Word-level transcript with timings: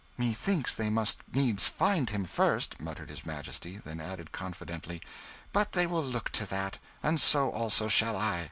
"Methinks 0.17 0.75
they 0.75 0.89
must 0.89 1.19
needs 1.31 1.65
find 1.67 2.09
him 2.09 2.25
first," 2.25 2.79
muttered 2.81 3.11
his 3.11 3.23
Majesty; 3.23 3.77
then 3.77 4.01
added, 4.01 4.31
confidently, 4.31 4.99
"but 5.53 5.73
they 5.73 5.85
will 5.85 6.03
look 6.03 6.31
to 6.31 6.47
that 6.47 6.79
and 7.03 7.21
so 7.21 7.51
also 7.51 7.87
shall 7.87 8.17
I." 8.17 8.39